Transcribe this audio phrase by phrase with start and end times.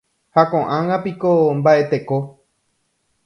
[0.35, 2.17] Ha koʼág̃a piko mbaʼeteko?